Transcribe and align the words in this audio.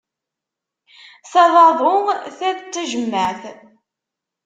Ta 1.31 1.43
d 1.53 1.55
aḍu 1.67 1.95
ta 2.37 2.49
d 2.57 2.59
tajemmaɛt. 2.73 3.43